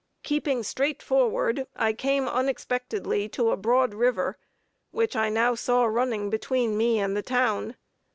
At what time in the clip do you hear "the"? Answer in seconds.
7.15-7.21